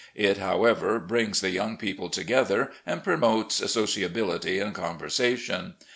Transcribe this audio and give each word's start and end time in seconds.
It, 0.15 0.37
however, 0.39 0.97
brings 0.97 1.41
the 1.41 1.51
young 1.51 1.77
people 1.77 2.09
to 2.09 2.23
gether, 2.23 2.71
and 2.87 3.03
promotes 3.03 3.71
sociability 3.71 4.57
and 4.57 4.73
conversation. 4.73 5.75